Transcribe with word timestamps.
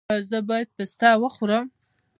ایا 0.11 0.19
زه 0.29 0.39
باید 0.47 0.69
پسته 0.77 1.09
وخورم؟ 1.23 1.65